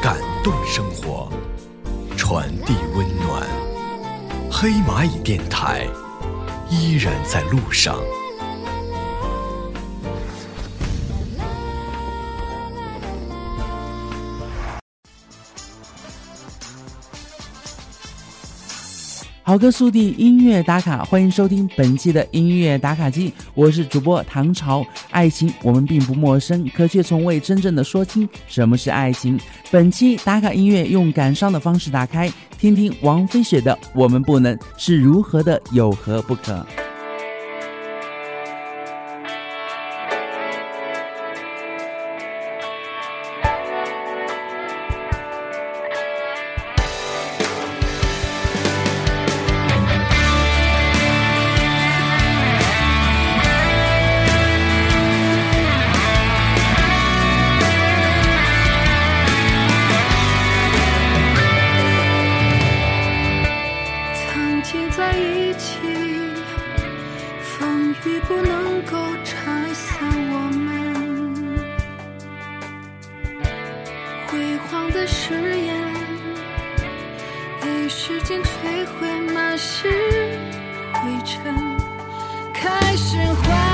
[0.00, 1.28] 感动生活，
[2.16, 3.46] 传递温暖。
[4.50, 5.86] 黑蚂蚁电台
[6.70, 7.98] 依然在路上。
[19.44, 24.86] 好歌速递音乐打卡，欢迎收听本期的音乐打卡机，我是主播唐朝。
[25.10, 29.38] 爱情我们并不陌生，可却从未真正的说清什么是爱情。
[29.68, 36.64] 本期打卡音乐用感伤的方式打开，听听王菲雪的《我们不能》是如何的有何不可。
[77.94, 80.38] 时间摧毁满是
[80.94, 81.54] 灰尘。
[82.54, 83.71] 开始怀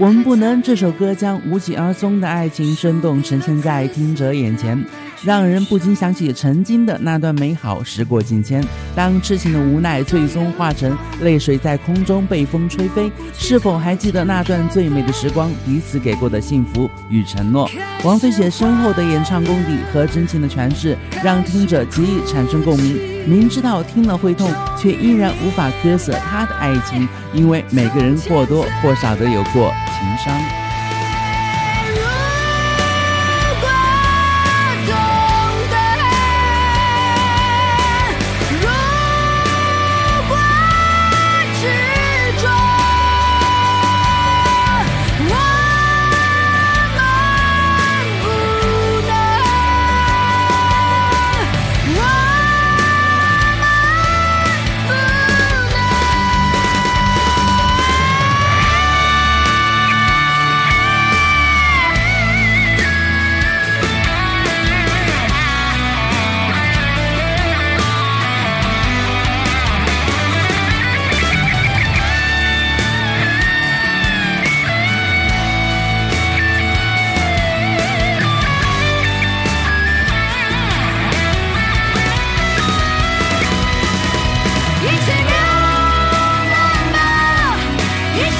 [0.00, 0.62] 我们不能。
[0.62, 4.82] 这首歌将无疾而终的爱情生动呈现在听者眼前，
[5.22, 7.84] 让人不禁想起曾经的那段美好。
[7.84, 8.64] 时过境迁，
[8.94, 17.68] 当痴情的无奈最终化成泪水在空中被风吹飞，是否还记得那段最美的时光，彼此给过的幸福与承诺？
[18.04, 22.98] 王菲雪深厚的演唱功底和真情的诠释，让听者极易产生共鸣。
[23.26, 30.69] 明知道听了会痛，却依然无法割舍她的爱情，因为每个人或多或少的有过情伤。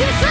[0.01, 0.30] 小さ